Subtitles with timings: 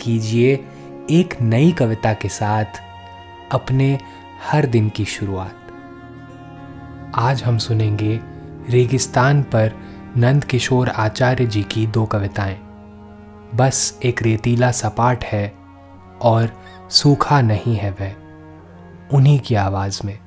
[0.00, 0.64] कीजिए
[1.10, 2.64] एक नई कविता के साथ
[3.52, 3.98] अपने
[4.50, 5.56] हर दिन की शुरुआत।
[7.14, 8.20] आज हम सुनेंगे
[8.70, 9.72] रेगिस्तान पर
[10.16, 12.58] नंद किशोर आचार्य जी की दो कविताएँ।
[13.54, 15.54] बस एक रेतीला सपाट है
[16.22, 18.14] और सूखा नहीं है वह,
[19.16, 20.18] उन्हीं की आवाज़ में।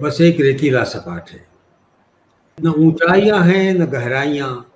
[0.00, 1.46] बस एक रेतीला सपाट है।
[2.64, 4.72] न ऊंचाइयाँ हैं, न गहराइयाँ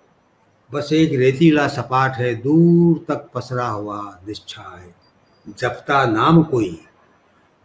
[0.72, 4.92] बस एक रेतीला सपाट है, दूर तक पसरा हुआ निश्छाय
[5.58, 6.80] जपता नाम कोई,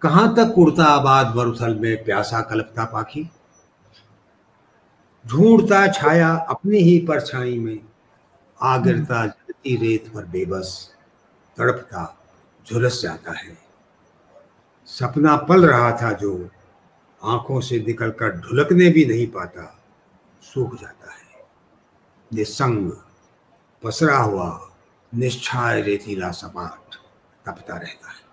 [0.02, 3.30] कहाँ तक उड़ता आबाद मरुथल में प्यासा कलपता पाखी?
[5.26, 7.80] ढूंढता छाया अपनी ही परछाई में
[8.62, 10.92] आ गिरता जलती रेत पर बेबस,
[11.58, 12.18] तड़पता
[12.66, 13.58] झुलस जाता है।
[14.86, 16.50] सपना पल रहा था जो
[17.24, 19.80] आँखों से निकलकर ढुलकने भी नहीं पाता,
[20.42, 21.24] सूख जाता है।
[22.34, 22.92] निसंग
[23.84, 24.72] पसरा हुआ,
[25.16, 26.96] निश्छाय रेतीला सपाट
[27.46, 28.26] तपता रहता है।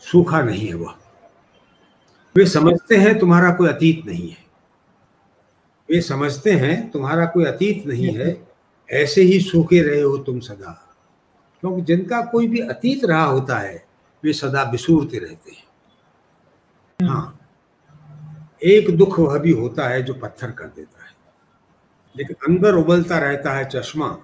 [0.00, 0.94] सूखा नहीं है वह।
[2.36, 4.44] वे समझते हैं तुम्हारा कोई अतीत नहीं है।
[5.90, 8.48] वे समझते हैं तुम्हारा कोई अतीत नहीं है,
[8.90, 10.96] ऐसे ही सूखे रहे हो तुम सदा।
[11.60, 13.86] क्योंकि जिनका कोई भी अतीत रहा होता है,
[14.24, 15.64] वे सदा बिसूरते रहते हैं।
[17.08, 17.40] हाँ
[18.64, 21.12] एक दुख वह भी होता है जो पत्थर कर देता है।
[22.16, 24.18] लेकिन अंदर उबलता रहता है चश्मा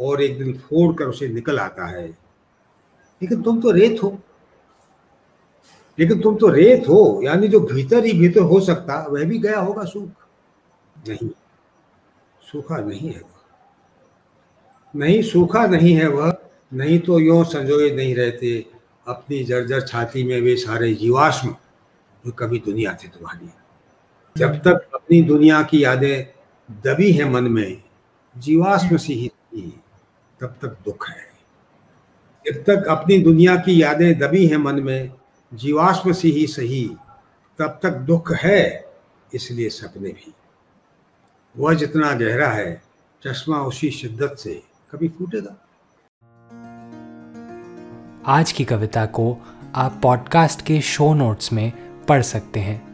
[0.00, 2.08] और एक दिन फोड़ कर उसे निकल आता है।
[3.22, 4.18] लेकिन तुम तो रेत हो।
[5.98, 9.58] लेकिन तुम तो रेत हो, यानी जो भीतर ही भीतर हो सकता, वह भी गया
[9.58, 10.08] होगा सूख।
[11.08, 11.30] नहीं,
[12.52, 13.40] सूखा नहीं है वह।
[14.96, 16.36] नहीं, सूखा नहीं है वह।
[16.74, 18.66] नहीं तो यो संजोए नहीं रहते,
[19.08, 21.56] अपनी जर्जर छाती में वे सारे जीवाश्म,
[22.26, 23.48] जो कभी दुनिया थी तुम्हारी
[24.36, 26.33] जब तक अपनी दुनिया की यादें
[26.70, 27.82] दबी है मन में,
[28.38, 29.80] जीवाश्म सी ही थी,
[30.40, 31.34] तब तक दुख है।
[32.46, 35.12] जब तक अपनी दुनिया की यादें दबी हैं मन में,
[35.54, 36.96] जीवाश्म सी ही सही,
[37.58, 38.84] तब तक दुख है,
[39.34, 40.34] इसलिए सपने भी।
[41.56, 42.82] वह जितना गहरा है,
[43.26, 45.60] चश्मा उसी शिद्दत से कभी फूटेगा।
[48.26, 49.38] आज की कविता को
[49.74, 51.72] आप पॉडकास्ट के शो नोट्स में
[52.04, 52.93] पढ़ सकते हैं।